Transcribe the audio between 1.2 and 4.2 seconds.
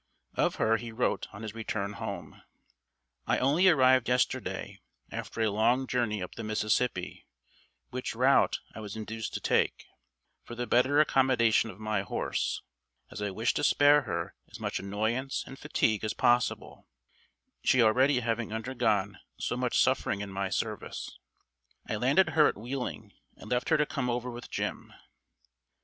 on his return home: "I only arrived